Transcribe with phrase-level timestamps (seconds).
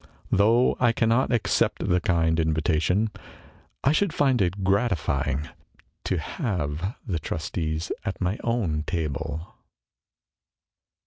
[0.31, 3.11] Though I cannot accept the kind invitation,
[3.83, 5.49] I should find it gratifying
[6.05, 9.53] to have the trustees at my own table.